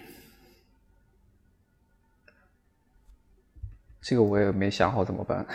[4.01, 5.45] 这个我也没想好怎么办，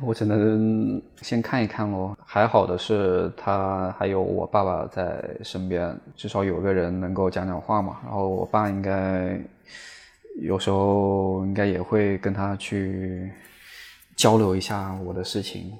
[0.00, 2.16] 我只能先看一看喽。
[2.24, 7.98] 还好的是，他还有我爸爸在身边，至少有个人能够讲讲话嘛。
[8.04, 9.42] 然后我爸应该
[10.40, 13.30] 有时候应该也会跟他去
[14.16, 15.72] 交流一下我的事情。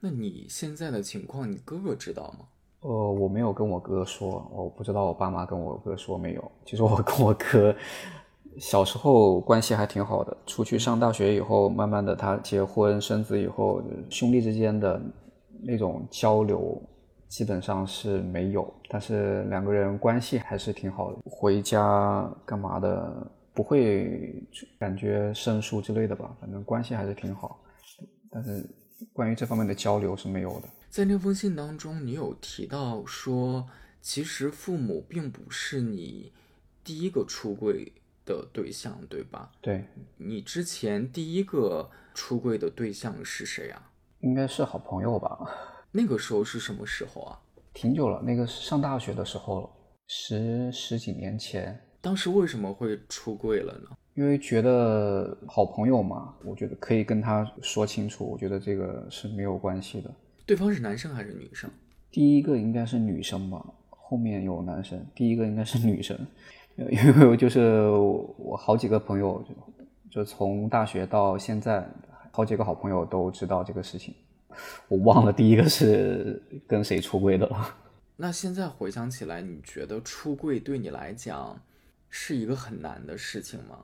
[0.00, 2.46] 那你现在的情况，你哥哥知道吗？
[2.80, 6.52] 呃，我没有跟我哥说，我不知道我爸妈跟我哥说没有。
[6.64, 7.74] 其实我跟我哥
[8.58, 15.00] 小时候关系还挺好的，出去上大学以后，慢慢的他结婚生子以后，兄弟之间的
[15.62, 16.82] 那种交流
[17.32, 21.18] 基本上是没有，但是两个人关系还是挺好的。
[21.24, 24.44] 回家干嘛的不会
[24.78, 26.36] 感觉生疏之类的吧？
[26.38, 27.58] 反正关系还是挺好，
[28.30, 28.62] 但是
[29.14, 30.68] 关于这方面的交流是没有的。
[30.90, 33.66] 在那封信当中，你有提到说，
[34.02, 36.30] 其实父母并不是你
[36.84, 37.90] 第一个出柜
[38.26, 39.50] 的对象，对吧？
[39.62, 39.86] 对。
[40.18, 43.90] 你之前第一个出柜的对象是谁啊？
[44.20, 45.48] 应该是好朋友吧。
[45.92, 47.38] 那个时候是什么时候啊？
[47.74, 49.70] 挺久了，那个是上大学的时候了，
[50.08, 51.78] 十十几年前。
[52.00, 53.90] 当时为什么会出柜了呢？
[54.14, 60.10] 因为觉得好朋友嘛，我觉得可以跟他说清楚，我觉得这个是没有关系的。
[60.44, 61.70] 对方是男生还是女生？
[62.10, 65.02] 第一个应该是女生吧，后面有男生。
[65.14, 66.18] 第一个应该是女生，
[66.76, 67.88] 因为就是
[68.38, 69.42] 我好几个朋友，
[70.10, 71.86] 就就从大学到现在，
[72.30, 74.14] 好几个好朋友都知道这个事情。
[74.88, 77.76] 我忘了第一个是跟谁出柜的了。
[78.16, 81.60] 那现在回想起来，你觉得出柜对你来讲
[82.08, 83.78] 是一个很难的事情吗？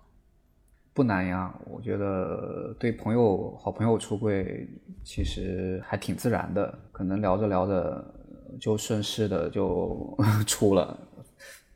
[0.94, 4.68] 不难呀，我觉得对朋友、好朋友出柜
[5.04, 8.14] 其实还挺自然的，可能聊着聊着
[8.60, 10.98] 就顺势的就 出了。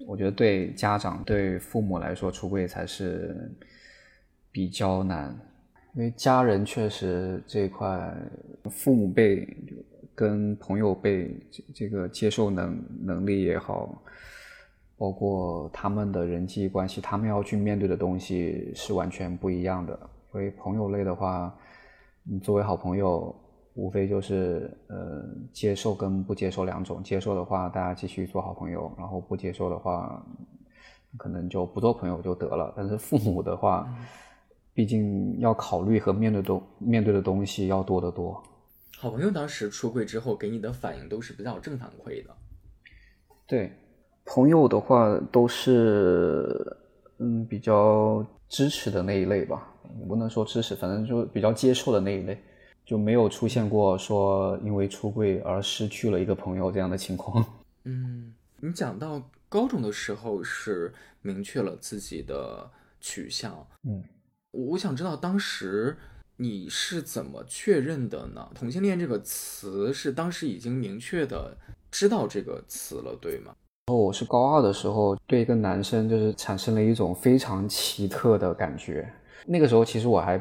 [0.07, 3.49] 我觉得对家长、对父母来说，出柜才是
[4.51, 5.39] 比较难，
[5.95, 8.15] 因为家人确实这一块，
[8.71, 9.47] 父母辈
[10.15, 14.03] 跟朋友辈这这个接受能能力也好。
[14.99, 19.99] 包括他们的人际关系，他们要去面对的东西是完全不一样的。
[20.33, 21.53] 因为朋友类的话，
[22.23, 23.35] 你作为好朋友，
[23.75, 27.03] 无非就是呃接受跟不接受两种。
[27.03, 30.25] 接受的话，大家继续做好朋友；然后不接受的话，
[31.17, 32.73] 可能就不做朋友就得了。
[32.77, 33.93] 但是父母的话，
[34.75, 38.43] 毕竟要考虑和面对东面对的东西要多得多。
[38.97, 42.37] 好朋友当时出柜之后给你的反应都是比较正反馈的。
[43.47, 43.73] 对。
[44.25, 46.57] 朋友的话都是
[47.19, 49.75] 嗯比较支持的那一类吧，
[50.07, 52.41] 不能说支持，反正就比较接受的那一类，
[52.85, 57.45] 就没有出现过说因为出柜而失去了一个朋友这样的情况。
[57.83, 64.05] 嗯，你讲到高中的时候是明确了自己的取向，嗯，
[64.53, 65.97] 我想知道当时
[66.37, 68.49] 你是怎么确认的呢？
[68.55, 71.57] 同性恋这个词是当时已经明确的
[71.91, 73.55] 知道这个词了，对吗？
[73.87, 79.11] 然后我是高二的时候，对一个男生就是产生了一种非常奇特的感觉。
[79.47, 80.41] 那个时候其实我还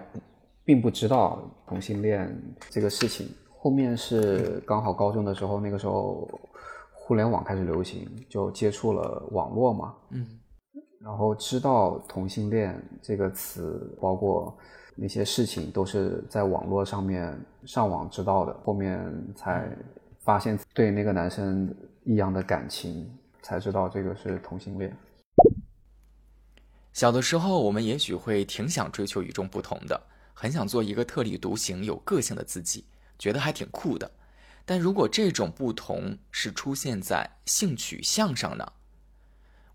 [0.63, 2.37] 并不知道同性恋
[2.69, 3.29] 这个事情。
[3.57, 6.27] 后面是刚好高中的时候，那个时候
[6.93, 9.95] 互联网开始流行，就接触了网络嘛。
[10.09, 10.27] 嗯。
[11.03, 14.55] 然后知道同性恋这个词，包括
[14.95, 18.53] 那些事情，都是在网络上面上网知道的。
[18.63, 19.69] 后面才
[20.19, 21.73] 发现对那个男生
[22.03, 23.11] 异样的感情。
[23.43, 24.95] 才知道这个是同性恋。
[26.93, 29.99] 小的时候，我们也许会挺想追求与众不同的，
[30.31, 32.85] 很想做一个特立独行、有个性的自己，
[33.17, 34.11] 觉得还挺酷的。
[34.63, 38.71] 但如果这种不同是出现在性取向上呢？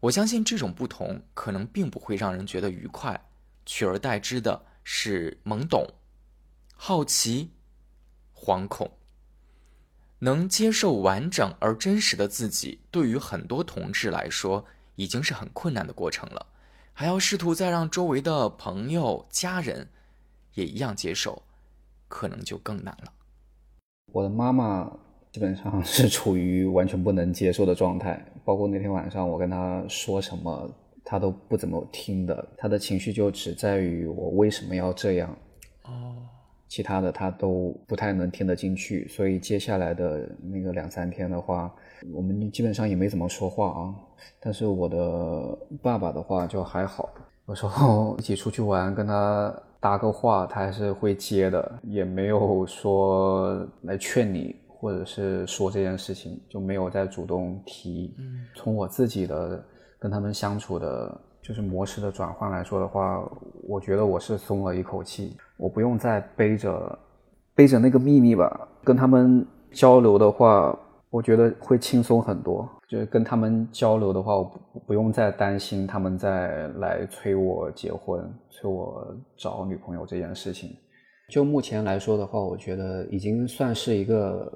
[0.01, 3.21] 我相信这种不同可能并不会让人觉得愉快，
[3.65, 5.87] 取而代之的是懵懂、
[6.75, 7.51] 好奇、
[8.35, 8.91] 惶恐。
[10.21, 16.47] 能接受完整而真实的自己，对于很多同志来说，已经是很困难的过程了。
[16.95, 19.91] 还要试图再让周围的朋友、家人
[20.55, 21.43] 也一样接受，
[22.09, 23.13] 可能就更难了。
[24.13, 24.91] 我的妈妈
[25.31, 30.71] 基本上是处于完全不能接受的状态，包括那天晚上我跟他说什么，
[31.05, 32.49] 他都不怎么听的。
[32.57, 35.37] 他的情绪就只在于我为什么要这样。
[35.83, 36.15] 哦。
[36.69, 41.73] 其他的他都不太能听得进去，所以接下来的那个两三天的话，
[42.13, 43.95] 我们基本上也没怎么说话啊。
[44.41, 47.09] 但是我的爸爸的话就还好，
[47.47, 54.57] 有时候一起出去玩，跟他搭个话，他还是会接的，也没有说来劝你，
[54.87, 58.15] 或者是说这件事情，就没有再主动提。
[58.19, 59.65] 嗯，从我自己的
[59.99, 61.21] 跟他们相处的。
[61.43, 63.25] 就是模式的转换来说的话，
[63.69, 66.99] 我觉得我是松了一口气，我不用再背着
[67.55, 68.69] 背着那个秘密吧。
[68.83, 70.77] 跟他们交流的话，
[71.09, 72.69] 我觉得会轻松很多。
[72.89, 80.71] 就是跟他们交流的话，我不不用再担心他们再来催我结婚、催我找女朋友这件事情。
[81.31, 84.53] 就目前来说的话，我觉得已经算是一个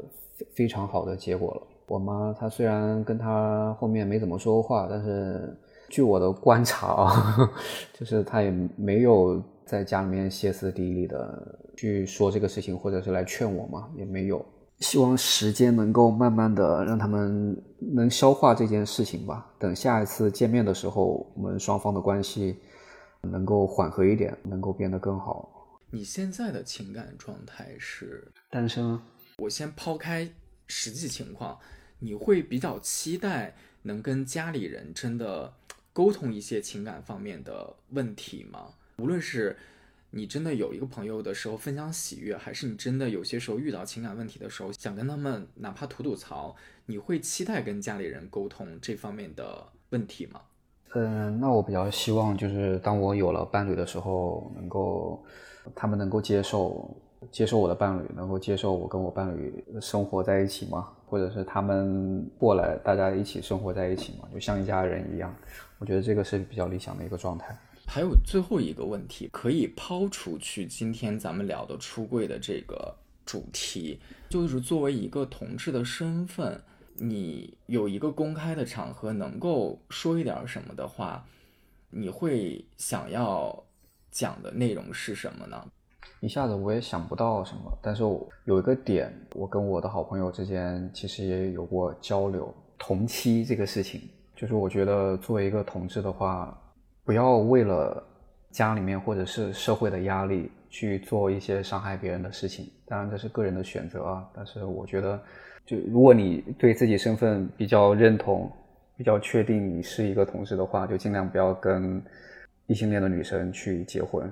[0.55, 1.63] 非常好的结果了。
[1.87, 5.57] 我妈她虽然跟他后面没怎么说话，但是。
[5.93, 7.37] 据我的观察啊，
[7.99, 14.41] 就是她也没有在家里面歇斯底里的去说这个事情，或者是来劝我嘛，也没有。
[14.79, 19.53] 希望时间能够慢慢的让他们能消化这件事情吧。
[19.59, 22.57] 等下一次见面的时候，我们双方的关系
[23.23, 25.49] 能够缓和一点，能够变得更好。
[25.91, 28.97] 你现在的情感状态是单身？
[29.41, 30.31] 我先抛开
[30.67, 31.59] 实际情况，
[31.99, 35.55] 你会比较期待能跟家里人真的。
[35.93, 38.69] 沟通一些情感方面的问题吗？
[38.99, 39.59] 无论是
[40.11, 46.55] 你真的有一个朋友的时候分享喜悦，还是你真的有些时候遇到情感问题的时候想跟他们哪怕吐吐槽，
[46.87, 50.41] 你会期待跟家里人沟通这方面的问题吗？
[50.95, 55.23] 嗯，那我比较希望就是当我有了伴侣的时候，能够
[55.75, 56.97] 他们能够接受
[57.31, 60.89] 接受我的伴侣，能够接受我跟我伴侣生活在一起吗？
[61.07, 64.29] 或者是他们过来大家一起生活在一起吗？
[64.33, 65.35] 就像一家人一样。
[65.79, 67.59] 我觉得这个是比较理想的一个状态。
[67.87, 72.95] 还有最后一个问题，可以抛出去今天咱们聊的出柜的这个
[73.27, 73.99] 主题，
[74.29, 76.63] 就是作为一个同志的身份，
[76.95, 81.27] 你有一个公开的场合，能够说一点什么的话，
[81.91, 83.65] 你会想要
[84.13, 85.67] 讲的内容是什么呢？
[86.21, 88.03] 一下子我也想不到什么，但是
[88.45, 94.01] 有一个点，我跟我的好朋友之间其实也有过交流，同期这个事情。
[94.37, 96.59] 就是我觉得作为一个同志的话，
[97.05, 98.03] 不要为了
[98.51, 102.67] 家里面或者是社会的压力去做一些伤害别人的事情。
[102.87, 105.21] 当然这是个人的选择啊，但是我觉得，
[105.67, 108.51] 就如果你对自己身份比较认同、
[108.97, 112.03] 比较确定你是一个同志的话，就尽量不要跟
[112.67, 114.31] 异性恋的女生去结婚。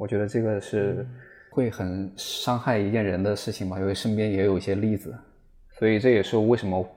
[0.00, 1.06] 我觉得这个是
[1.50, 5.14] 会很伤害一件人的事情嘛，因为身边也有一些例子，
[5.78, 6.88] 所以这也是为什么。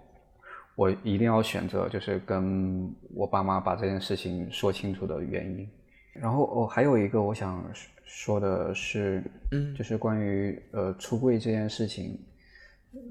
[0.75, 5.69] 我一定要选择，就是跟我爸妈把这件事情说清楚的原因。
[6.13, 7.63] 然后哦，还有一个我想
[8.05, 12.19] 说的是，嗯，就是关于呃出柜这件事情，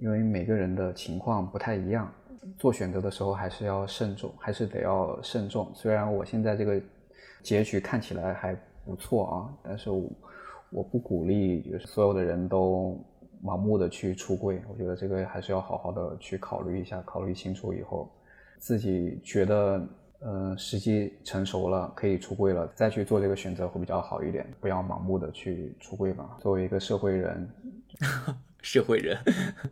[0.01, 2.13] 因为每个人的情况不太一样，
[2.59, 5.71] 做选择的时候还是要慎重，还是得要慎重。
[5.73, 6.81] 虽然我现在这个
[7.45, 9.91] 结局看起来还不错啊，但是
[10.71, 12.99] 我不鼓励，就是所有的人都。
[13.45, 18.09] 盲目的去出柜，我觉得这个还是要好好的去考虑一下，考虑清楚以后，
[18.61, 19.85] 自己觉得
[20.21, 24.47] 呃时机成熟了，可以出柜了，再去做这个选择会比较好一点。
[24.61, 26.37] 不要盲目的去出柜吧。
[26.39, 27.51] 作为一个社会人，
[28.63, 29.19] 社会人，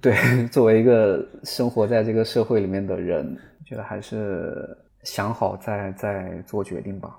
[0.01, 0.17] 对，
[0.51, 7.17] 作为一个生活在这个社会里面的人，觉得还是想好再再做决定吧。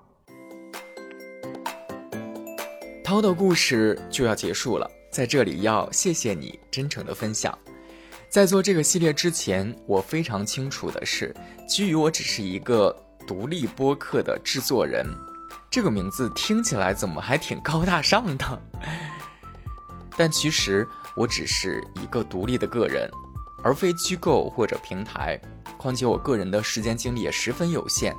[3.12, 4.90] 涛的故事就要结束了。
[5.12, 7.54] 在这里要谢谢你真诚的分享。
[8.30, 11.36] 在做这个系列之前，我非常清楚的是，
[11.68, 12.96] 基于我只是一个
[13.28, 15.06] 独立播客的制作人，
[15.70, 18.62] 这个名字听起来怎么还挺高大上的？
[20.16, 20.88] 但其实
[21.18, 23.12] 我只是一个独立的个人，
[23.62, 25.38] 而非机构或者平台。
[25.78, 28.16] 况且我个人的时间精力也十分有限，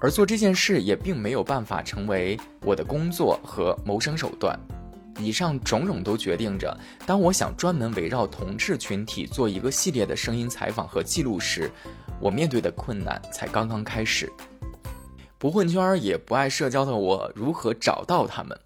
[0.00, 4.58] 而做这件事也并没有办法成为我的工作和谋生手段。
[5.18, 6.74] 以上种种都决定着，
[7.04, 11.70] 当我想专门围绕同志群体做一个系列的声音采访和记录时，
[12.18, 14.32] 我面对的困难才刚刚开始。
[15.36, 18.58] 不混圈也不爱社交的我，如何找到他们？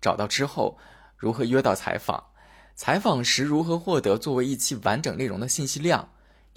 [0.00, 0.78] 找到之后，
[1.16, 2.22] 如何约到采访？
[2.74, 6.08] 采访时如何获得作为一期完整内容的信息量？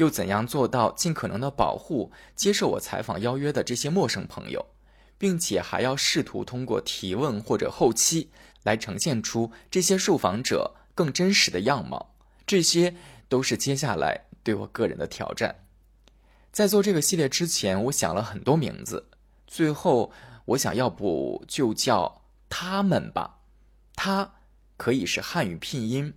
[0.02, 4.66] 又怎样做到尽可能的保护接受我采访邀约的这些陌生朋友，
[5.20, 8.32] 并且还要试图通过提问或者后期
[8.64, 12.16] 来呈现出这些受访者更真实的样貌？
[12.48, 12.96] 这些
[13.30, 15.56] 都是接下来对我个人的挑战。
[16.52, 19.08] 在做这个系列之前，我想了很多名字，
[19.46, 20.12] 最后
[20.46, 23.38] 我想要不就叫他们吧，
[23.96, 24.34] 他。
[24.78, 26.12] 可以是汉语拼音，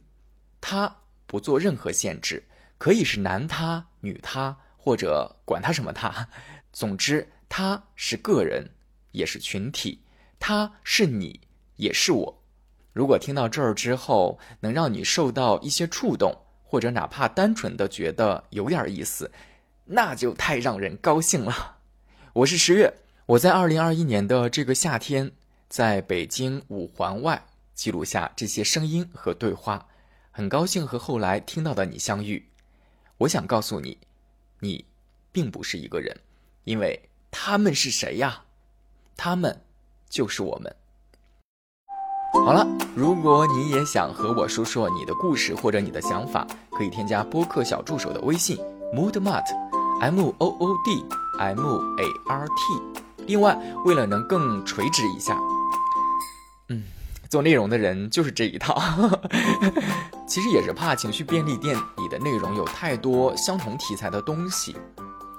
[0.59, 2.43] 他不做任何限制，
[2.85, 6.28] 可以是男他、女他，或者管他什么他。
[6.70, 8.72] 总之，他是个人，
[9.12, 10.03] 也是群体，
[10.39, 11.41] 他是你，
[11.76, 12.43] 也是我。
[12.93, 19.32] 如果听到这儿之后能让你受到一些触动，或者哪怕单纯的觉得有点意思，
[19.87, 21.78] 那就太让人高兴了。
[22.35, 22.93] 我是十月，
[23.24, 25.32] 我在二零二一年的这个夏天，
[25.70, 27.47] 在北京五环外。
[27.72, 29.89] 记录下这些声音和对话，
[30.30, 32.51] 很高兴和后来听到的你相遇。
[33.25, 33.97] 我想告诉你，
[34.61, 34.85] 你
[35.33, 36.14] 并不是一个人，
[36.64, 38.43] 因为他们是谁呀？
[39.16, 39.62] 他们
[40.11, 40.77] 就是我们。
[42.35, 48.59] 好了，如果你也想和我说说你的故事或者你的想法，可以添加播客小助手的微信
[48.93, 51.03] moodmart，m o o d
[51.39, 53.25] m a r t。
[53.27, 53.57] 另外，
[53.87, 55.39] 为了能更垂直一下，
[56.68, 56.83] 嗯。
[57.35, 58.80] 做内容的人就是这一套，
[60.24, 64.76] 其实也是怕情绪便利店里的内容有太多相同题材的东西，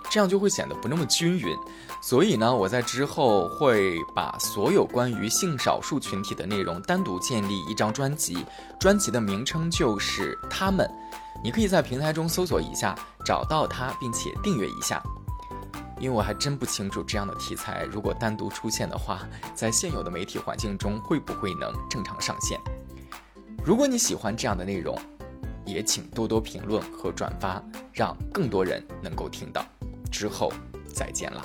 [0.10, 1.56] 这样就会显得不那么均匀。
[2.02, 8.46] 所以呢，我在之后会把所有关于性少数群体的内容单独建立一张专辑，
[8.78, 10.86] 专辑的名称就是他们。
[11.42, 12.94] 你可以在平台中搜索一下，
[13.26, 15.02] 找到它，并且订阅一下。
[16.00, 22.60] 因为我还真不清楚这样的题材如果单独出现的话，在现有的媒体环境中会不会能正常上线。
[23.64, 25.00] 如果你喜欢这样的内容，
[25.66, 29.66] 也请多多评论和转发，让更多人能够听到。
[30.12, 30.52] 之后
[30.94, 31.44] 再见了。